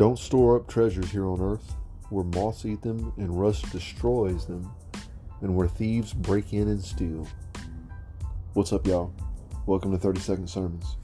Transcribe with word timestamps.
Don't 0.00 0.18
store 0.18 0.56
up 0.56 0.66
treasures 0.66 1.10
here 1.10 1.26
on 1.26 1.42
earth, 1.42 1.74
where 2.08 2.24
moths 2.24 2.64
eat 2.64 2.80
them 2.80 3.12
and 3.18 3.38
rust 3.38 3.70
destroys 3.70 4.46
them, 4.46 4.72
and 5.42 5.54
where 5.54 5.68
thieves 5.68 6.14
break 6.14 6.54
in 6.54 6.68
and 6.68 6.82
steal. 6.82 7.28
What's 8.54 8.72
up, 8.72 8.86
y'all? 8.86 9.12
Welcome 9.66 9.92
to 9.92 9.98
30 9.98 10.20
Second 10.20 10.48
Sermons. 10.48 10.96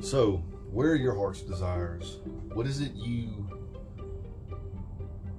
So, 0.00 0.44
where 0.70 0.90
are 0.90 0.94
your 0.94 1.14
heart's 1.14 1.40
desires? 1.40 2.18
What 2.52 2.66
is 2.66 2.82
it 2.82 2.92
you 2.92 3.48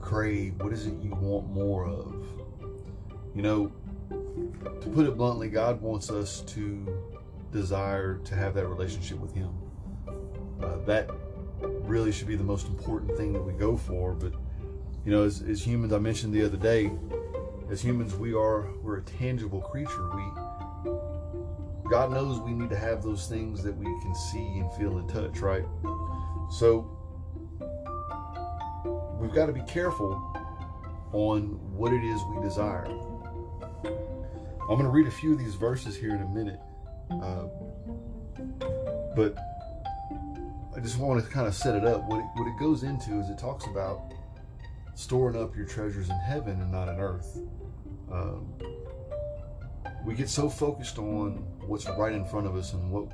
crave? 0.02 0.56
What 0.60 0.74
is 0.74 0.88
it 0.88 0.96
you 1.00 1.12
want 1.12 1.48
more 1.52 1.86
of? 1.86 2.26
You 3.36 3.44
know, 3.44 3.72
to 4.64 4.90
put 4.90 5.06
it 5.06 5.18
bluntly, 5.18 5.50
God 5.50 5.82
wants 5.82 6.10
us 6.10 6.42
to 6.42 6.86
desire 7.52 8.18
to 8.20 8.36
have 8.36 8.54
that 8.56 8.68
relationship 8.68 9.20
with 9.20 9.34
Him. 9.34 9.50
Uh, 10.62 10.78
that 10.86 11.10
really 11.62 12.12
should 12.12 12.28
be 12.28 12.36
the 12.36 12.44
most 12.44 12.68
important 12.68 13.16
thing 13.18 13.34
that 13.34 13.42
we 13.42 13.54
go 13.54 13.78
for. 13.78 14.14
But 14.14 14.34
you 15.06 15.12
know, 15.12 15.24
as, 15.24 15.42
as 15.42 15.66
humans, 15.66 15.94
I 15.94 16.00
mentioned 16.00 16.34
the 16.34 16.44
other 16.44 16.58
day, 16.58 16.92
as 17.70 17.82
humans, 17.82 18.16
we 18.16 18.34
are 18.34 18.72
we're 18.82 18.98
a 18.98 19.04
tangible 19.04 19.62
creature. 19.62 20.10
We 20.16 20.24
God 21.90 22.12
knows 22.12 22.40
we 22.42 22.52
need 22.52 22.70
to 22.70 22.78
have 22.78 23.02
those 23.02 23.28
things 23.28 23.64
that 23.64 23.76
we 23.76 23.86
can 23.86 24.14
see 24.14 24.60
and 24.60 24.72
feel 24.74 24.98
and 24.98 25.08
touch, 25.08 25.40
right? 25.40 25.64
So 26.50 26.92
we've 29.20 29.34
got 29.34 29.46
to 29.46 29.54
be 29.54 29.62
careful 29.62 30.14
on 31.14 31.60
what 31.76 31.94
it 31.94 32.04
is 32.04 32.22
we 32.36 32.42
desire. 32.42 32.88
I'm 34.70 34.76
going 34.76 34.84
to 34.84 34.90
read 34.90 35.08
a 35.08 35.12
few 35.12 35.32
of 35.32 35.40
these 35.40 35.56
verses 35.56 35.96
here 35.96 36.14
in 36.14 36.22
a 36.22 36.28
minute. 36.28 36.60
Uh, 37.10 37.48
but 39.16 39.38
I 40.76 40.80
just 40.82 41.00
want 41.00 41.24
to 41.24 41.30
kind 41.32 41.48
of 41.48 41.56
set 41.56 41.76
it 41.76 41.86
up. 41.86 42.04
What 42.04 42.20
it, 42.20 42.26
what 42.36 42.48
it 42.48 42.60
goes 42.60 42.84
into 42.84 43.20
is 43.20 43.30
it 43.30 43.38
talks 43.38 43.66
about 43.66 44.14
storing 44.96 45.42
up 45.42 45.56
your 45.56 45.66
treasures 45.66 46.10
in 46.10 46.18
heaven 46.18 46.60
and 46.62 46.72
not 46.72 46.90
in 46.90 47.00
earth. 47.00 47.40
Um, 48.12 48.54
we 50.06 50.16
get 50.16 50.28
so 50.28 50.50
focused 50.50 50.98
on 50.98 51.46
what's 51.66 51.88
right 51.98 52.14
in 52.14 52.26
front 52.26 52.48
of 52.48 52.56
us 52.56 52.74
and 52.74 52.92
what 52.92 53.08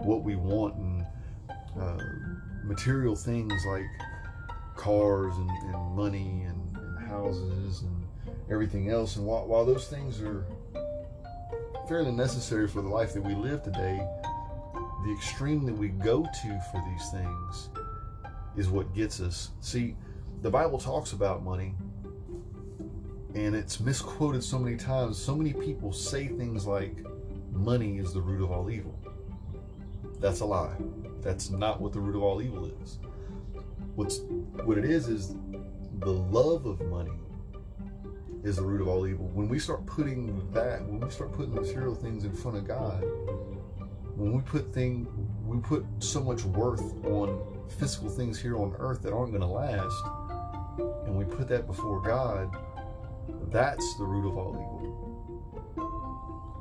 what 0.00 0.22
we 0.22 0.36
want 0.36 0.74
and 0.76 1.06
uh, 1.80 1.98
material 2.64 3.14
things 3.16 3.52
like 3.66 3.86
cars 4.76 5.36
and, 5.36 5.50
and 5.50 5.96
money 5.96 6.42
and, 6.42 6.76
and, 6.76 7.08
houses 7.08 7.82
and 7.82 8.06
everything 8.50 8.90
else. 8.90 9.16
And 9.16 9.24
while, 9.24 9.46
while 9.46 9.64
those 9.64 9.88
things 9.88 10.20
are 10.20 10.44
fairly 11.88 12.12
necessary 12.12 12.66
for 12.66 12.82
the 12.82 12.88
life 12.88 13.12
that 13.14 13.22
we 13.22 13.34
live 13.34 13.62
today, 13.62 14.04
the 15.04 15.12
extreme 15.12 15.64
that 15.66 15.74
we 15.74 15.88
go 15.88 16.22
to 16.22 16.60
for 16.72 16.84
these 16.90 17.10
things 17.10 17.70
is 18.56 18.68
what 18.68 18.92
gets 18.94 19.20
us. 19.20 19.50
See, 19.60 19.96
the 20.42 20.50
Bible 20.50 20.78
talks 20.78 21.12
about 21.12 21.44
money 21.44 21.74
and 23.34 23.54
it's 23.54 23.78
misquoted 23.80 24.42
so 24.42 24.58
many 24.58 24.76
times. 24.76 25.16
So 25.18 25.36
many 25.36 25.52
people 25.52 25.92
say 25.92 26.26
things 26.26 26.66
like, 26.66 27.04
money 27.52 27.98
is 27.98 28.12
the 28.12 28.20
root 28.20 28.42
of 28.42 28.50
all 28.50 28.70
evil. 28.70 28.98
That's 30.18 30.40
a 30.40 30.44
lie. 30.44 30.74
That's 31.20 31.50
not 31.50 31.80
what 31.80 31.92
the 31.92 32.00
root 32.00 32.16
of 32.16 32.22
all 32.22 32.42
evil 32.42 32.66
is. 32.82 32.98
What's 33.94 34.20
what 34.64 34.78
it 34.78 34.84
is 34.84 35.08
is 35.08 35.36
the 36.00 36.12
love 36.12 36.66
of 36.66 36.80
money 36.82 37.12
is 38.46 38.56
the 38.56 38.62
root 38.62 38.80
of 38.80 38.86
all 38.86 39.06
evil. 39.08 39.26
When 39.26 39.48
we 39.48 39.58
start 39.58 39.84
putting 39.86 40.48
that, 40.52 40.86
when 40.86 41.00
we 41.00 41.10
start 41.10 41.32
putting 41.32 41.52
material 41.52 41.96
things 41.96 42.24
in 42.24 42.32
front 42.32 42.56
of 42.56 42.66
God, 42.66 43.02
when 44.14 44.32
we 44.32 44.40
put 44.42 44.72
thing, 44.72 45.08
we 45.44 45.58
put 45.58 45.84
so 45.98 46.22
much 46.22 46.44
worth 46.44 47.04
on 47.06 47.42
physical 47.78 48.08
things 48.08 48.40
here 48.40 48.56
on 48.56 48.74
earth 48.78 49.02
that 49.02 49.12
aren't 49.12 49.32
going 49.32 49.42
to 49.42 49.48
last, 49.48 49.96
and 51.06 51.16
we 51.16 51.24
put 51.24 51.48
that 51.48 51.66
before 51.66 52.00
God, 52.00 52.56
that's 53.50 53.96
the 53.96 54.04
root 54.04 54.28
of 54.28 54.38
all 54.38 54.52
evil. 54.52 54.86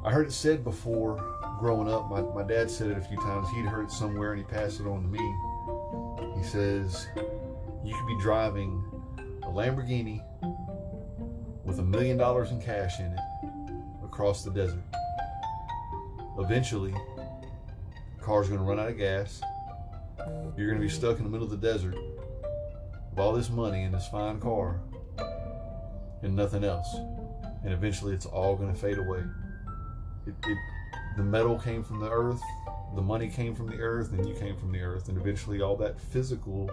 I 0.03 0.11
heard 0.11 0.27
it 0.27 0.33
said 0.33 0.63
before 0.63 1.17
growing 1.59 1.87
up. 1.87 2.09
My, 2.09 2.21
my 2.21 2.43
dad 2.43 2.69
said 2.69 2.89
it 2.89 2.97
a 2.97 3.01
few 3.01 3.17
times. 3.17 3.47
He'd 3.49 3.65
heard 3.65 3.85
it 3.85 3.91
somewhere 3.91 4.33
and 4.33 4.39
he 4.39 4.45
passed 4.45 4.79
it 4.79 4.87
on 4.87 5.03
to 5.03 5.07
me. 5.07 6.35
He 6.37 6.43
says, 6.43 7.07
You 7.83 7.95
could 7.95 8.07
be 8.07 8.19
driving 8.21 8.83
a 9.43 9.47
Lamborghini 9.47 10.21
with 11.65 11.79
a 11.79 11.83
million 11.83 12.17
dollars 12.17 12.51
in 12.51 12.61
cash 12.61 12.99
in 12.99 13.07
it 13.07 13.19
across 14.03 14.43
the 14.43 14.51
desert. 14.51 14.83
Eventually, 16.37 16.91
the 16.91 18.23
car's 18.23 18.47
going 18.47 18.59
to 18.59 18.65
run 18.65 18.79
out 18.79 18.87
of 18.87 18.97
gas. 18.97 19.41
You're 20.55 20.67
going 20.67 20.79
to 20.79 20.85
be 20.85 20.89
stuck 20.89 21.17
in 21.17 21.23
the 21.23 21.29
middle 21.29 21.45
of 21.45 21.51
the 21.51 21.67
desert 21.67 21.95
with 23.09 23.19
all 23.19 23.33
this 23.33 23.49
money 23.49 23.83
in 23.83 23.91
this 23.91 24.07
fine 24.07 24.39
car 24.39 24.79
and 26.21 26.35
nothing 26.35 26.63
else. 26.63 26.95
And 27.63 27.73
eventually, 27.73 28.13
it's 28.13 28.25
all 28.25 28.55
going 28.55 28.73
to 28.73 28.79
fade 28.79 28.97
away. 28.97 29.23
It, 30.27 30.35
it, 30.45 30.57
the 31.17 31.23
metal 31.23 31.57
came 31.57 31.83
from 31.83 31.99
the 31.99 32.09
earth, 32.09 32.41
the 32.95 33.01
money 33.01 33.29
came 33.29 33.55
from 33.55 33.67
the 33.67 33.77
earth, 33.77 34.11
and 34.11 34.27
you 34.27 34.35
came 34.35 34.55
from 34.57 34.71
the 34.71 34.81
earth, 34.81 35.07
and 35.07 35.17
eventually, 35.17 35.61
all 35.61 35.75
that 35.77 35.99
physical, 35.99 36.69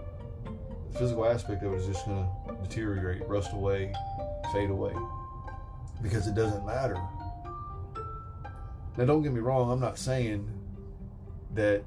physical 0.98 1.26
aspect 1.26 1.62
of 1.62 1.72
it 1.72 1.76
is 1.76 1.86
just 1.86 2.06
going 2.06 2.26
to 2.48 2.54
deteriorate, 2.62 3.26
rust 3.28 3.52
away, 3.52 3.92
fade 4.52 4.70
away 4.70 4.94
because 6.02 6.26
it 6.26 6.34
doesn't 6.34 6.64
matter. 6.66 7.00
Now, 8.96 9.06
don't 9.06 9.22
get 9.22 9.32
me 9.32 9.40
wrong, 9.40 9.70
I'm 9.70 9.80
not 9.80 9.98
saying 9.98 10.48
that 11.54 11.82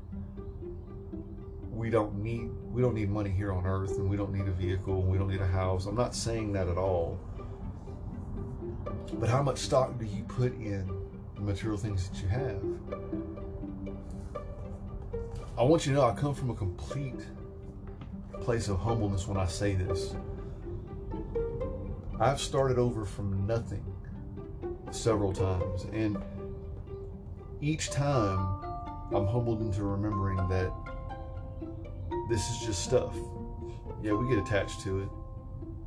we 1.71 1.89
don't 1.89 2.15
need 2.23 2.49
we 2.71 2.81
don't 2.81 2.95
need 2.95 3.09
money 3.09 3.29
here 3.29 3.51
on 3.51 3.65
earth 3.65 3.97
and 3.97 4.09
we 4.09 4.17
don't 4.17 4.33
need 4.33 4.47
a 4.47 4.51
vehicle 4.51 5.01
and 5.01 5.09
we 5.09 5.17
don't 5.17 5.29
need 5.29 5.41
a 5.41 5.47
house. 5.47 5.85
I'm 5.85 5.95
not 5.95 6.15
saying 6.15 6.53
that 6.53 6.67
at 6.67 6.77
all. 6.77 7.19
But 9.13 9.29
how 9.29 9.41
much 9.41 9.59
stock 9.59 9.97
do 9.97 10.05
you 10.05 10.23
put 10.23 10.53
in 10.55 10.89
the 11.35 11.41
material 11.41 11.77
things 11.77 12.09
that 12.09 12.21
you 12.21 12.27
have? 12.27 12.61
I 15.57 15.63
want 15.63 15.85
you 15.85 15.93
to 15.93 15.99
know 15.99 16.05
I 16.05 16.13
come 16.13 16.33
from 16.33 16.49
a 16.49 16.55
complete 16.55 17.19
place 18.41 18.67
of 18.67 18.77
humbleness 18.77 19.25
when 19.27 19.37
I 19.37 19.45
say 19.45 19.75
this. 19.75 20.15
I've 22.19 22.39
started 22.39 22.77
over 22.77 23.05
from 23.05 23.45
nothing 23.45 23.83
several 24.91 25.33
times, 25.33 25.85
and 25.91 26.17
each 27.59 27.89
time 27.89 28.39
I'm 29.13 29.27
humbled 29.27 29.61
into 29.61 29.83
remembering 29.83 30.37
that 30.47 30.71
this 32.29 32.49
is 32.49 32.65
just 32.65 32.83
stuff. 32.83 33.15
Yeah, 34.01 34.13
we 34.13 34.29
get 34.33 34.39
attached 34.39 34.81
to 34.81 35.01
it. 35.01 35.09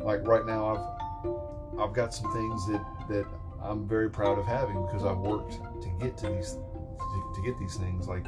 Like 0.00 0.27
right 0.27 0.44
now, 0.44 0.67
I've 0.67 1.81
I've 1.81 1.94
got 1.94 2.12
some 2.12 2.31
things 2.33 2.67
that 2.69 2.84
that 3.09 3.27
I'm 3.62 3.88
very 3.88 4.11
proud 4.11 4.38
of 4.38 4.44
having 4.44 4.84
because 4.84 5.05
I've 5.05 5.19
worked 5.19 5.53
to 5.83 5.88
get 5.99 6.19
to 6.19 6.28
these 6.28 6.53
to, 6.53 7.33
to 7.37 7.43
get 7.43 7.59
these 7.59 7.77
things. 7.77 8.06
Like 8.06 8.27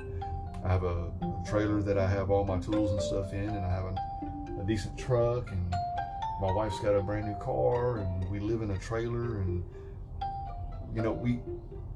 I 0.64 0.68
have 0.68 0.84
a, 0.84 1.12
a, 1.22 1.44
trailer 1.46 1.82
that 1.82 1.98
I 1.98 2.06
have 2.06 2.30
all 2.30 2.44
my 2.44 2.58
tools 2.58 2.92
and 2.92 3.02
stuff 3.02 3.32
in, 3.32 3.48
and 3.48 3.64
I 3.64 3.70
have 3.70 3.84
a, 3.84 4.60
a 4.60 4.64
decent 4.64 4.98
truck 4.98 5.50
and 5.50 5.74
my 6.40 6.50
wife's 6.50 6.80
got 6.80 6.94
a 6.94 7.02
brand 7.02 7.26
new 7.26 7.34
car 7.34 7.98
and 7.98 8.28
we 8.30 8.40
live 8.40 8.62
in 8.62 8.70
a 8.70 8.78
trailer 8.78 9.40
and 9.40 9.62
you 10.94 11.02
know 11.02 11.12
we 11.12 11.40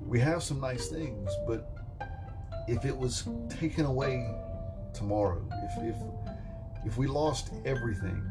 we 0.07 0.21
have 0.21 0.43
some 0.43 0.61
nice 0.61 0.89
things 0.89 1.31
but 1.47 1.71
if 2.69 2.85
it 2.85 2.97
was 2.97 3.27
taken 3.49 3.87
away 3.87 4.31
tomorrow 4.93 5.43
if 5.65 5.95
if 5.95 5.97
if 6.85 6.99
we 6.99 7.07
lost 7.07 7.51
everything 7.65 8.23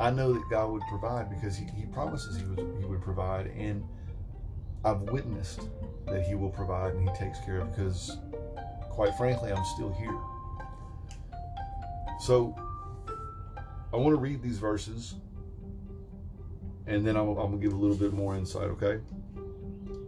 I 0.00 0.08
know 0.08 0.32
that 0.32 0.42
God 0.48 0.70
would 0.70 0.82
provide 0.88 1.28
because 1.28 1.58
he, 1.58 1.66
he 1.76 1.84
promises 1.84 2.38
he 2.38 2.44
would 2.44 2.58
he 2.78 2.86
would 2.86 3.02
provide 3.02 3.48
and 3.48 3.84
I've 4.82 5.02
witnessed 5.02 5.68
that 6.06 6.22
he 6.22 6.34
will 6.34 6.48
provide 6.48 6.94
and 6.94 7.06
he 7.06 7.14
takes 7.14 7.38
care 7.40 7.60
of 7.60 7.70
because 7.70 8.16
quite 8.88 9.14
frankly 9.16 9.52
I'm 9.52 9.64
still 9.66 9.92
here. 9.92 10.18
So 12.18 12.56
I 13.92 13.96
want 13.96 14.14
to 14.14 14.20
read 14.20 14.42
these 14.42 14.58
verses 14.58 15.14
and 16.86 17.06
then 17.06 17.16
I'm, 17.16 17.28
I'm 17.28 17.36
going 17.36 17.52
to 17.52 17.58
give 17.58 17.72
a 17.72 17.76
little 17.76 17.96
bit 17.96 18.12
more 18.12 18.36
insight, 18.36 18.64
okay? 18.64 19.00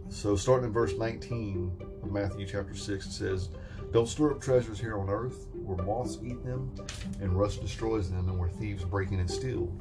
So, 0.09 0.35
starting 0.35 0.67
in 0.67 0.73
verse 0.73 0.93
19 0.97 1.81
of 2.03 2.11
Matthew 2.11 2.45
chapter 2.45 2.75
6, 2.75 3.05
it 3.05 3.11
says, 3.11 3.49
Don't 3.91 4.07
store 4.07 4.31
up 4.31 4.41
treasures 4.41 4.79
here 4.79 4.97
on 4.99 5.09
earth 5.09 5.47
where 5.53 5.83
moths 5.85 6.19
eat 6.23 6.43
them 6.43 6.73
and 7.21 7.37
rust 7.39 7.61
destroys 7.61 8.11
them 8.11 8.29
and 8.29 8.37
where 8.37 8.49
thieves 8.49 8.83
break 8.83 9.11
in 9.11 9.19
and 9.19 9.31
steal. 9.31 9.71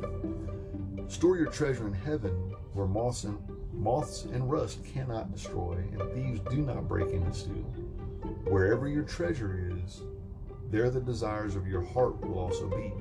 Store 1.09 1.37
your 1.37 1.51
treasure 1.51 1.87
in 1.87 1.93
heaven 1.93 2.55
where 2.73 2.87
moths 2.87 3.25
and, 3.25 3.39
moths 3.73 4.25
and 4.25 4.51
rust 4.51 4.85
cannot 4.85 5.33
destroy 5.33 5.85
and 5.93 6.13
thieves 6.13 6.41
do 6.51 6.63
not 6.63 6.89
break 6.89 7.11
in 7.11 7.23
and 7.23 7.35
steal. 7.35 7.67
Wherever 8.45 8.89
your 8.89 9.03
treasure 9.03 9.71
is, 9.77 10.03
there 10.71 10.89
the 10.89 11.01
desires 11.01 11.57
of 11.57 11.67
your 11.67 11.83
heart 11.83 12.21
will 12.21 12.39
also 12.39 12.69
be. 12.69 12.93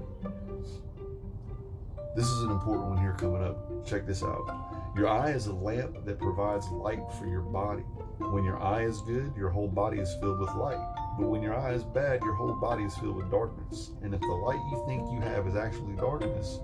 This 2.14 2.26
is 2.26 2.44
an 2.44 2.52
important 2.52 2.90
one 2.90 2.98
here 2.98 3.14
coming 3.14 3.42
up. 3.42 3.86
Check 3.86 4.06
this 4.06 4.22
out. 4.22 4.92
Your 4.98 5.08
eye 5.08 5.32
is 5.32 5.48
a 5.48 5.54
lamp 5.54 6.06
that 6.06 6.20
provides 6.20 6.68
light 6.68 7.00
for 7.18 7.26
your 7.26 7.42
body. 7.42 7.84
When 8.18 8.44
your 8.44 8.62
eye 8.62 8.84
is 8.84 9.02
good, 9.02 9.34
your 9.38 9.50
whole 9.50 9.70
body 9.70 10.00
is 10.00 10.14
filled 10.20 10.40
with 10.40 10.54
light. 10.56 10.80
But 11.18 11.28
when 11.28 11.42
your 11.42 11.56
eye 11.56 11.72
is 11.72 11.86
bad, 11.86 12.22
your 12.22 12.34
whole 12.34 12.54
body 12.56 12.84
is 12.84 12.96
filled 12.98 13.16
with 13.16 13.32
darkness. 13.32 13.92
And 14.02 14.14
if 14.14 14.20
the 14.20 14.28
light 14.28 14.60
you 14.72 14.84
think 14.88 15.10
you 15.10 15.22
have 15.22 15.48
is 15.48 15.56
actually 15.56 15.96
darkness, 15.96 16.60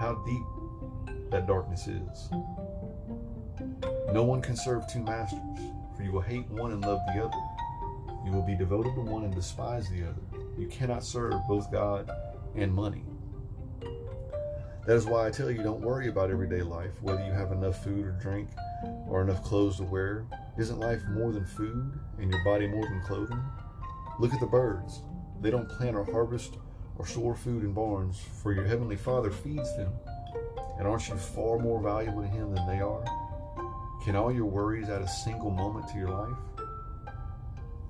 how 0.00 0.14
deep 0.26 1.30
that 1.30 1.46
darkness 1.46 1.86
is. 1.86 2.30
No 4.12 4.22
one 4.22 4.40
can 4.40 4.56
serve 4.56 4.86
two 4.90 5.02
masters, 5.02 5.60
for 5.94 6.04
you 6.04 6.12
will 6.12 6.22
hate 6.22 6.48
one 6.48 6.72
and 6.72 6.80
love 6.80 7.00
the 7.14 7.22
other. 7.22 7.36
You 8.24 8.32
will 8.32 8.46
be 8.46 8.56
devoted 8.56 8.94
to 8.94 9.02
one 9.02 9.24
and 9.24 9.34
despise 9.34 9.90
the 9.90 10.04
other. 10.04 10.22
You 10.58 10.68
cannot 10.68 11.04
serve 11.04 11.34
both 11.46 11.70
God 11.70 12.10
and 12.54 12.72
money. 12.72 13.04
That 14.86 14.94
is 14.94 15.04
why 15.04 15.26
I 15.26 15.30
tell 15.30 15.50
you 15.50 15.64
don't 15.64 15.80
worry 15.80 16.06
about 16.06 16.30
everyday 16.30 16.62
life, 16.62 16.92
whether 17.02 17.24
you 17.24 17.32
have 17.32 17.50
enough 17.50 17.82
food 17.82 18.06
or 18.06 18.12
drink 18.12 18.50
or 19.08 19.20
enough 19.20 19.42
clothes 19.42 19.78
to 19.78 19.82
wear. 19.82 20.26
Isn't 20.56 20.78
life 20.78 21.02
more 21.10 21.32
than 21.32 21.44
food 21.44 21.98
and 22.20 22.30
your 22.30 22.44
body 22.44 22.68
more 22.68 22.84
than 22.84 23.02
clothing? 23.02 23.42
Look 24.20 24.32
at 24.32 24.38
the 24.38 24.46
birds. 24.46 25.02
They 25.40 25.50
don't 25.50 25.68
plant 25.68 25.96
or 25.96 26.04
harvest 26.04 26.58
or 26.98 27.06
store 27.06 27.34
food 27.34 27.64
in 27.64 27.72
barns, 27.72 28.22
for 28.42 28.52
your 28.52 28.64
heavenly 28.64 28.94
Father 28.94 29.30
feeds 29.32 29.76
them. 29.76 29.92
And 30.78 30.86
aren't 30.86 31.08
you 31.08 31.16
far 31.16 31.58
more 31.58 31.82
valuable 31.82 32.22
to 32.22 32.28
Him 32.28 32.54
than 32.54 32.66
they 32.68 32.80
are? 32.80 33.04
Can 34.04 34.14
all 34.14 34.32
your 34.32 34.46
worries 34.46 34.88
add 34.88 35.02
a 35.02 35.08
single 35.08 35.50
moment 35.50 35.88
to 35.88 35.98
your 35.98 36.10
life? 36.10 36.38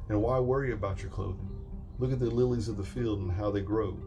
And 0.08 0.22
why 0.22 0.40
worry 0.40 0.72
about 0.72 1.02
your 1.02 1.10
clothing? 1.10 1.50
Look 1.98 2.10
at 2.10 2.20
the 2.20 2.30
lilies 2.30 2.68
of 2.68 2.78
the 2.78 2.84
field 2.84 3.20
and 3.20 3.30
how 3.30 3.50
they 3.50 3.60
grow. 3.60 3.98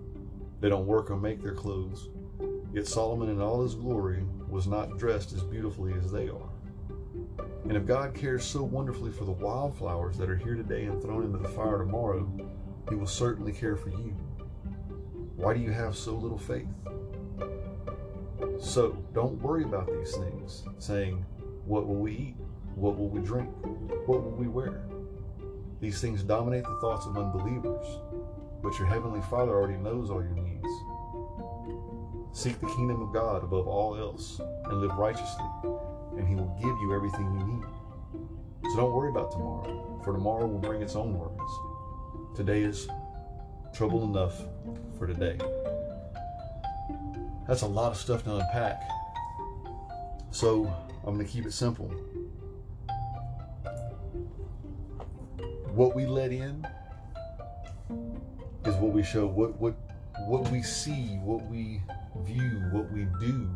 They 0.59 0.69
don't 0.69 0.87
work 0.87 1.11
or 1.11 1.17
make 1.17 1.41
their 1.41 1.53
clothes. 1.53 2.09
Yet 2.73 2.87
Solomon 2.87 3.29
in 3.29 3.41
all 3.41 3.63
his 3.63 3.75
glory 3.75 4.23
was 4.47 4.67
not 4.67 4.97
dressed 4.97 5.33
as 5.33 5.43
beautifully 5.43 5.93
as 5.93 6.11
they 6.11 6.29
are. 6.29 6.49
And 7.63 7.75
if 7.75 7.85
God 7.85 8.13
cares 8.13 8.43
so 8.43 8.63
wonderfully 8.63 9.11
for 9.11 9.25
the 9.25 9.31
wildflowers 9.31 10.17
that 10.17 10.29
are 10.29 10.35
here 10.35 10.55
today 10.55 10.85
and 10.85 11.01
thrown 11.01 11.23
into 11.23 11.37
the 11.37 11.49
fire 11.49 11.79
tomorrow, 11.79 12.29
he 12.89 12.95
will 12.95 13.07
certainly 13.07 13.51
care 13.51 13.75
for 13.75 13.89
you. 13.89 14.15
Why 15.35 15.53
do 15.53 15.59
you 15.59 15.71
have 15.71 15.95
so 15.95 16.13
little 16.15 16.37
faith? 16.37 16.67
So 18.59 18.97
don't 19.13 19.41
worry 19.41 19.63
about 19.63 19.87
these 19.87 20.15
things, 20.15 20.63
saying, 20.79 21.25
What 21.65 21.87
will 21.87 21.95
we 21.95 22.11
eat? 22.13 22.35
What 22.75 22.97
will 22.97 23.09
we 23.09 23.21
drink? 23.21 23.49
What 24.05 24.23
will 24.23 24.35
we 24.35 24.47
wear? 24.47 24.83
These 25.79 26.01
things 26.01 26.23
dominate 26.23 26.63
the 26.63 26.77
thoughts 26.81 27.05
of 27.05 27.17
unbelievers, 27.17 27.85
but 28.61 28.77
your 28.77 28.87
heavenly 28.87 29.21
Father 29.29 29.51
already 29.51 29.77
knows 29.77 30.09
all 30.09 30.21
your 30.21 30.33
needs. 30.33 30.48
Seek 32.31 32.59
the 32.59 32.67
kingdom 32.67 33.01
of 33.01 33.13
God 33.13 33.43
above 33.43 33.67
all 33.67 33.97
else 33.97 34.39
and 34.65 34.79
live 34.79 34.95
righteously, 34.95 35.45
and 36.17 36.27
He 36.27 36.35
will 36.35 36.55
give 36.59 36.75
you 36.81 36.93
everything 36.95 37.25
you 37.39 37.45
need. 37.45 37.65
So 38.71 38.77
don't 38.77 38.93
worry 38.93 39.09
about 39.09 39.31
tomorrow, 39.31 40.01
for 40.03 40.13
tomorrow 40.13 40.45
will 40.45 40.59
bring 40.59 40.81
its 40.81 40.95
own 40.95 41.17
worries. 41.17 42.37
Today 42.37 42.61
is 42.61 42.87
trouble 43.73 44.03
enough 44.03 44.41
for 44.97 45.07
today. 45.07 45.37
That's 47.47 47.63
a 47.63 47.67
lot 47.67 47.91
of 47.91 47.97
stuff 47.97 48.23
to 48.25 48.35
unpack. 48.35 48.79
So 50.31 50.71
I'm 51.03 51.15
going 51.15 51.25
to 51.25 51.31
keep 51.31 51.45
it 51.45 51.53
simple. 51.53 51.87
What 55.73 55.95
we 55.95 56.05
let 56.05 56.31
in 56.31 56.65
is 58.65 58.75
what 58.75 58.91
we 58.91 59.01
show. 59.01 59.25
What 59.25 59.59
what 59.59 59.75
what 60.27 60.49
we 60.51 60.61
see, 60.61 61.17
what 61.23 61.45
we 61.47 61.81
view, 62.25 62.61
what 62.71 62.91
we 62.91 63.07
do 63.19 63.49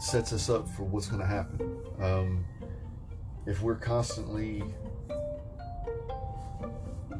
sets 0.00 0.32
us 0.32 0.50
up 0.50 0.68
for 0.68 0.84
what's 0.84 1.06
going 1.06 1.20
to 1.20 1.26
happen. 1.26 1.78
Um, 2.00 2.44
if 3.46 3.62
we're 3.62 3.76
constantly 3.76 4.62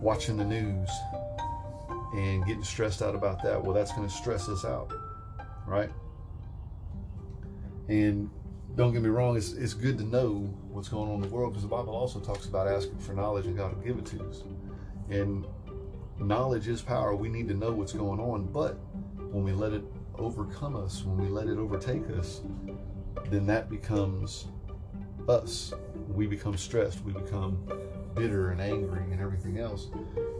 watching 0.00 0.36
the 0.36 0.44
news 0.44 0.90
and 2.14 2.44
getting 2.46 2.62
stressed 2.62 3.02
out 3.02 3.14
about 3.14 3.42
that, 3.42 3.62
well, 3.62 3.72
that's 3.72 3.92
going 3.92 4.06
to 4.06 4.14
stress 4.14 4.48
us 4.48 4.64
out, 4.64 4.92
right? 5.66 5.90
And 7.88 8.30
don't 8.76 8.92
get 8.92 9.02
me 9.02 9.08
wrong, 9.08 9.36
it's, 9.36 9.52
it's 9.52 9.74
good 9.74 9.98
to 9.98 10.04
know 10.04 10.50
what's 10.68 10.88
going 10.88 11.08
on 11.08 11.16
in 11.16 11.22
the 11.22 11.28
world 11.28 11.52
because 11.52 11.62
the 11.62 11.68
Bible 11.68 11.94
also 11.94 12.18
talks 12.20 12.46
about 12.46 12.66
asking 12.66 12.98
for 12.98 13.12
knowledge 13.12 13.46
and 13.46 13.56
God 13.56 13.74
will 13.74 13.82
give 13.82 13.98
it 13.98 14.06
to 14.06 14.28
us. 14.28 14.42
And 15.10 15.46
knowledge 16.18 16.68
is 16.68 16.82
power. 16.82 17.14
We 17.14 17.28
need 17.28 17.48
to 17.48 17.54
know 17.54 17.72
what's 17.72 17.92
going 17.92 18.20
on, 18.20 18.46
but 18.46 18.78
when 19.30 19.44
we 19.44 19.52
let 19.52 19.72
it 19.72 19.84
overcome 20.16 20.76
us, 20.76 21.04
when 21.04 21.18
we 21.18 21.28
let 21.28 21.48
it 21.48 21.58
overtake 21.58 22.08
us, 22.10 22.42
then 23.30 23.46
that 23.46 23.68
becomes 23.68 24.46
us. 25.28 25.72
We 26.08 26.26
become 26.26 26.56
stressed, 26.56 27.04
we 27.04 27.12
become 27.12 27.58
bitter 28.14 28.50
and 28.50 28.60
angry 28.60 29.02
and 29.10 29.20
everything 29.20 29.58
else. 29.58 29.88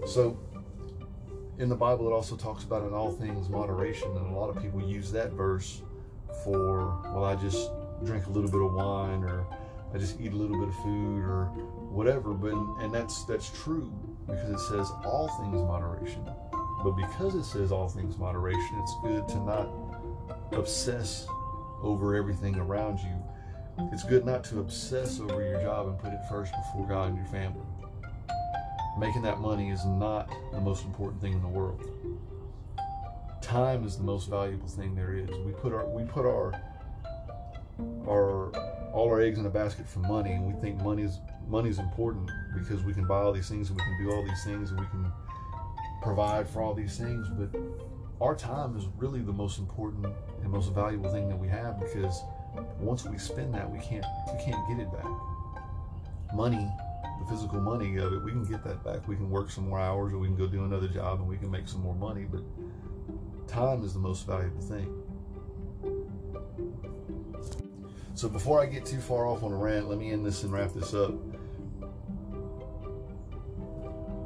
So, 0.06 0.38
in 1.58 1.68
the 1.68 1.76
Bible, 1.76 2.08
it 2.08 2.12
also 2.12 2.36
talks 2.36 2.64
about 2.64 2.86
in 2.86 2.92
all 2.92 3.12
things 3.12 3.48
moderation, 3.48 4.16
and 4.16 4.26
a 4.26 4.38
lot 4.38 4.50
of 4.50 4.60
people 4.60 4.82
use 4.82 5.10
that 5.12 5.32
verse 5.32 5.82
for, 6.42 7.00
well, 7.12 7.24
I 7.24 7.36
just 7.36 7.70
drink 8.04 8.26
a 8.26 8.30
little 8.30 8.50
bit 8.50 8.60
of 8.60 8.74
wine 8.74 9.22
or 9.22 9.46
I 9.94 9.98
just 9.98 10.20
eat 10.20 10.32
a 10.32 10.36
little 10.36 10.58
bit 10.58 10.68
of 10.68 10.74
food 10.82 11.22
or 11.22 11.50
whatever. 11.94 12.34
But 12.34 12.52
and 12.82 12.92
that's 12.92 13.24
that's 13.24 13.50
true 13.62 13.92
because 14.26 14.50
it 14.50 14.58
says 14.58 14.90
all 15.04 15.28
things 15.40 15.62
moderation. 15.62 16.28
But 16.82 16.92
because 16.92 17.34
it 17.34 17.44
says 17.44 17.72
all 17.72 17.88
things 17.88 18.18
moderation, 18.18 18.78
it's 18.82 18.94
good 19.02 19.28
to 19.28 19.38
not 19.40 19.68
obsess 20.52 21.26
over 21.82 22.14
everything 22.14 22.56
around 22.56 22.98
you. 22.98 23.22
It's 23.92 24.04
good 24.04 24.24
not 24.24 24.44
to 24.44 24.60
obsess 24.60 25.18
over 25.20 25.42
your 25.42 25.60
job 25.62 25.88
and 25.88 25.98
put 25.98 26.12
it 26.12 26.20
first 26.28 26.52
before 26.52 26.86
God 26.86 27.08
and 27.08 27.16
your 27.16 27.26
family. 27.26 27.66
Making 28.98 29.22
that 29.22 29.40
money 29.40 29.70
is 29.70 29.84
not 29.84 30.30
the 30.52 30.60
most 30.60 30.84
important 30.84 31.20
thing 31.20 31.32
in 31.32 31.42
the 31.42 31.48
world. 31.48 31.82
Time 33.42 33.84
is 33.84 33.96
the 33.96 34.04
most 34.04 34.30
valuable 34.30 34.68
thing 34.68 34.94
there 34.94 35.14
is. 35.14 35.28
We 35.44 35.52
put 35.52 35.72
our 35.72 35.86
we 35.86 36.04
put 36.04 36.24
our 36.24 36.52
our 38.08 38.50
all 38.92 39.08
our 39.08 39.20
eggs 39.20 39.38
in 39.38 39.46
a 39.46 39.50
basket 39.50 39.88
for 39.88 39.98
money, 40.00 40.32
and 40.32 40.46
we 40.46 40.58
think 40.60 40.80
money 40.82 41.02
is 41.02 41.18
money 41.48 41.70
is 41.70 41.78
important 41.78 42.30
because 42.54 42.82
we 42.82 42.92
can 42.92 43.06
buy 43.06 43.18
all 43.18 43.32
these 43.32 43.48
things 43.48 43.70
and 43.70 43.78
we 43.78 43.84
can 43.84 44.04
do 44.04 44.12
all 44.12 44.24
these 44.24 44.44
things 44.44 44.70
and 44.70 44.80
we 44.80 44.86
can 44.86 45.10
provide 46.02 46.48
for 46.48 46.62
all 46.62 46.74
these 46.74 46.96
things. 46.98 47.26
But 47.28 47.58
our 48.20 48.34
time 48.34 48.76
is 48.76 48.86
really 48.96 49.20
the 49.20 49.32
most 49.32 49.58
important 49.58 50.06
and 50.42 50.50
most 50.50 50.72
valuable 50.72 51.10
thing 51.10 51.28
that 51.28 51.38
we 51.38 51.48
have 51.48 51.80
because 51.80 52.22
once 52.78 53.04
we 53.04 53.18
spend 53.18 53.54
that, 53.54 53.70
we 53.70 53.78
can't 53.78 54.04
we 54.32 54.44
can't 54.44 54.68
get 54.68 54.78
it 54.78 54.92
back. 54.92 55.10
Money, 56.34 56.70
the 57.20 57.26
physical 57.30 57.60
money 57.60 57.96
of 57.98 58.12
it, 58.12 58.24
we 58.24 58.30
can 58.30 58.44
get 58.44 58.64
that 58.64 58.84
back. 58.84 59.06
We 59.08 59.16
can 59.16 59.30
work 59.30 59.50
some 59.50 59.68
more 59.68 59.80
hours, 59.80 60.12
or 60.12 60.18
we 60.18 60.26
can 60.26 60.36
go 60.36 60.46
do 60.46 60.64
another 60.64 60.88
job, 60.88 61.20
and 61.20 61.28
we 61.28 61.36
can 61.36 61.50
make 61.50 61.68
some 61.68 61.82
more 61.82 61.94
money. 61.94 62.26
But 62.30 62.42
time 63.48 63.84
is 63.84 63.92
the 63.92 64.00
most 64.00 64.26
valuable 64.26 64.62
thing. 64.62 65.04
So 68.14 68.28
before 68.28 68.62
I 68.62 68.66
get 68.66 68.86
too 68.86 69.00
far 69.00 69.26
off 69.26 69.42
on 69.42 69.52
a 69.52 69.56
rant, 69.56 69.88
let 69.88 69.98
me 69.98 70.12
end 70.12 70.24
this 70.24 70.44
and 70.44 70.52
wrap 70.52 70.72
this 70.72 70.94
up. 70.94 71.12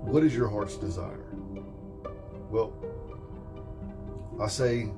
What 0.08 0.24
is 0.24 0.34
your 0.34 0.48
heart's 0.48 0.78
desire? 0.78 1.26
Well, 2.50 2.72
I 4.40 4.48
say 4.48 4.88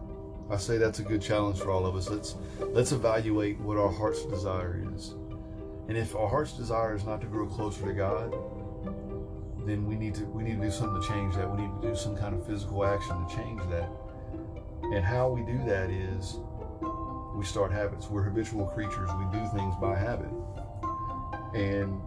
I 0.49 0.57
say 0.57 0.79
that's 0.79 1.01
a 1.01 1.03
good 1.03 1.21
challenge 1.21 1.59
for 1.59 1.73
all 1.73 1.85
of 1.85 1.97
us. 1.97 2.09
Let's 2.09 2.37
let's 2.61 2.93
evaluate 2.93 3.59
what 3.59 3.77
our 3.77 3.91
heart's 3.91 4.25
desire 4.25 4.81
is. 4.95 5.15
And 5.89 5.97
if 5.97 6.15
our 6.15 6.29
heart's 6.29 6.53
desire 6.53 6.95
is 6.95 7.05
not 7.05 7.21
to 7.23 7.27
grow 7.27 7.49
closer 7.49 7.87
to 7.87 7.93
God, 7.93 8.33
then 9.67 9.85
we 9.85 9.97
need 9.97 10.15
to 10.15 10.27
we 10.27 10.45
need 10.45 10.61
to 10.61 10.67
do 10.67 10.71
something 10.71 11.03
to 11.03 11.09
change 11.09 11.35
that. 11.35 11.51
We 11.51 11.63
need 11.63 11.83
to 11.83 11.89
do 11.89 11.97
some 11.97 12.17
kind 12.17 12.33
of 12.33 12.47
physical 12.47 12.85
action 12.85 13.27
to 13.27 13.35
change 13.35 13.61
that. 13.69 13.91
And 14.95 15.05
how 15.05 15.29
we 15.29 15.43
do 15.43 15.59
that 15.67 15.91
is 15.91 16.39
we 17.35 17.45
start 17.45 17.73
habits. 17.73 18.09
We're 18.09 18.23
habitual 18.23 18.67
creatures. 18.67 19.11
We 19.19 19.25
do 19.37 19.45
things 19.49 19.75
by 19.81 19.97
habit. 19.97 20.31
And 21.53 22.01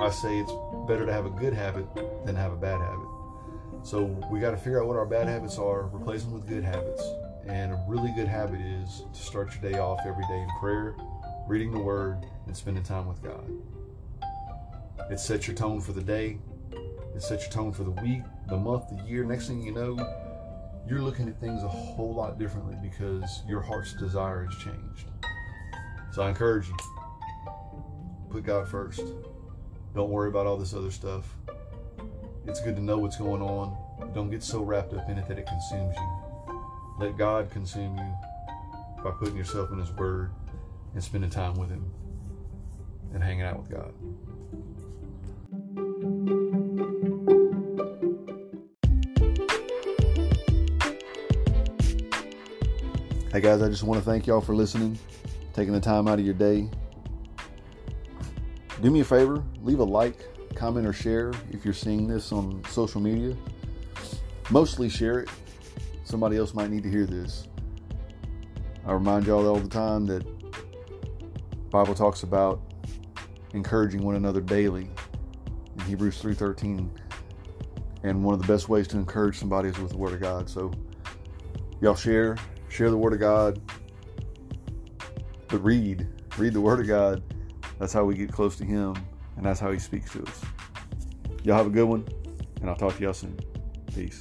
I 0.00 0.10
say 0.10 0.38
it's 0.38 0.52
better 0.88 1.06
to 1.06 1.12
have 1.12 1.24
a 1.24 1.30
good 1.30 1.54
habit 1.54 1.86
than 2.24 2.34
have 2.34 2.52
a 2.52 2.56
bad 2.56 2.80
habit. 2.80 3.06
So 3.84 4.02
we 4.30 4.40
got 4.40 4.50
to 4.50 4.56
figure 4.56 4.80
out 4.80 4.88
what 4.88 4.96
our 4.96 5.06
bad 5.06 5.28
habits 5.28 5.56
are, 5.58 5.84
replace 5.94 6.24
them 6.24 6.32
with 6.32 6.48
good 6.48 6.64
habits. 6.64 7.02
And 7.46 7.72
a 7.72 7.84
really 7.86 8.10
good 8.16 8.26
habit 8.26 8.60
is 8.60 9.04
to 9.12 9.20
start 9.20 9.50
your 9.54 9.70
day 9.70 9.78
off 9.78 10.00
every 10.06 10.24
day 10.24 10.40
in 10.40 10.48
prayer, 10.58 10.96
reading 11.46 11.70
the 11.70 11.78
Word, 11.78 12.26
and 12.46 12.56
spending 12.56 12.82
time 12.82 13.06
with 13.06 13.22
God. 13.22 13.50
It 15.10 15.20
sets 15.20 15.46
your 15.46 15.54
tone 15.54 15.80
for 15.80 15.92
the 15.92 16.02
day. 16.02 16.38
It 17.14 17.22
sets 17.22 17.44
your 17.44 17.52
tone 17.52 17.72
for 17.72 17.84
the 17.84 17.90
week, 17.90 18.22
the 18.48 18.56
month, 18.56 18.88
the 18.88 18.96
year. 19.04 19.22
Next 19.24 19.46
thing 19.46 19.62
you 19.62 19.72
know, 19.72 19.96
you're 20.88 21.02
looking 21.02 21.28
at 21.28 21.38
things 21.38 21.62
a 21.62 21.68
whole 21.68 22.14
lot 22.14 22.38
differently 22.38 22.76
because 22.82 23.42
your 23.46 23.60
heart's 23.60 23.94
desire 23.94 24.44
has 24.44 24.54
changed. 24.56 25.06
So 26.12 26.22
I 26.22 26.30
encourage 26.30 26.68
you, 26.68 26.76
put 28.30 28.44
God 28.44 28.66
first. 28.68 29.02
Don't 29.94 30.10
worry 30.10 30.28
about 30.28 30.46
all 30.46 30.56
this 30.56 30.74
other 30.74 30.90
stuff. 30.90 31.24
It's 32.46 32.60
good 32.60 32.74
to 32.74 32.82
know 32.82 32.98
what's 32.98 33.16
going 33.16 33.40
on. 33.40 33.76
Don't 34.12 34.28
get 34.28 34.42
so 34.42 34.60
wrapped 34.60 34.92
up 34.92 35.08
in 35.08 35.18
it 35.18 35.28
that 35.28 35.38
it 35.38 35.46
consumes 35.46 35.94
you. 35.94 36.62
Let 36.98 37.16
God 37.16 37.48
consume 37.52 37.96
you 37.96 39.04
by 39.04 39.12
putting 39.12 39.36
yourself 39.36 39.70
in 39.70 39.78
His 39.78 39.92
Word 39.92 40.32
and 40.94 41.02
spending 41.02 41.30
time 41.30 41.54
with 41.54 41.70
Him 41.70 41.88
and 43.12 43.22
hanging 43.22 43.42
out 43.42 43.60
with 43.60 43.70
God. 43.70 43.94
Hey 53.32 53.40
guys, 53.40 53.62
I 53.62 53.68
just 53.68 53.84
want 53.84 54.02
to 54.02 54.04
thank 54.04 54.26
y'all 54.26 54.40
for 54.40 54.56
listening, 54.56 54.98
taking 55.52 55.72
the 55.72 55.80
time 55.80 56.08
out 56.08 56.18
of 56.18 56.24
your 56.24 56.34
day. 56.34 56.68
Do 58.82 58.90
me 58.90 59.00
a 59.00 59.04
favor, 59.04 59.42
leave 59.62 59.78
a 59.78 59.84
like, 59.84 60.26
comment, 60.54 60.86
or 60.86 60.92
share 60.92 61.32
if 61.50 61.64
you're 61.64 61.74
seeing 61.74 62.06
this 62.06 62.32
on 62.32 62.62
social 62.68 63.00
media. 63.00 63.36
Mostly 64.50 64.88
share 64.88 65.20
it. 65.20 65.28
Somebody 66.04 66.36
else 66.36 66.54
might 66.54 66.70
need 66.70 66.82
to 66.82 66.90
hear 66.90 67.06
this. 67.06 67.48
I 68.86 68.92
remind 68.92 69.26
y'all 69.26 69.46
all 69.46 69.56
the 69.56 69.68
time 69.68 70.06
that 70.06 70.24
Bible 71.70 71.94
talks 71.94 72.22
about 72.22 72.60
encouraging 73.54 74.02
one 74.02 74.16
another 74.16 74.40
daily 74.40 74.90
in 75.76 75.84
Hebrews 75.86 76.20
3:13. 76.20 76.90
And 78.02 78.22
one 78.22 78.34
of 78.34 78.40
the 78.40 78.46
best 78.46 78.68
ways 78.68 78.86
to 78.88 78.98
encourage 78.98 79.38
somebody 79.38 79.70
is 79.70 79.78
with 79.78 79.92
the 79.92 79.96
word 79.96 80.12
of 80.12 80.20
God. 80.20 80.50
So 80.50 80.70
y'all 81.80 81.94
share, 81.94 82.36
share 82.68 82.90
the 82.90 82.98
word 82.98 83.14
of 83.14 83.20
God. 83.20 83.60
But 85.48 85.64
read, 85.64 86.06
read 86.36 86.52
the 86.52 86.60
word 86.60 86.80
of 86.80 86.86
God. 86.86 87.22
That's 87.78 87.92
how 87.92 88.04
we 88.04 88.14
get 88.14 88.32
close 88.32 88.56
to 88.56 88.64
him 88.64 88.94
and 89.36 89.44
that's 89.44 89.60
how 89.60 89.70
he 89.72 89.78
speaks 89.78 90.12
to 90.12 90.22
us. 90.22 90.40
Y'all 91.42 91.56
have 91.56 91.66
a 91.66 91.70
good 91.70 91.84
one 91.84 92.06
and 92.60 92.70
I'll 92.70 92.76
talk 92.76 92.96
to 92.96 93.02
y'all 93.02 93.12
soon. 93.12 93.38
Peace. 93.94 94.18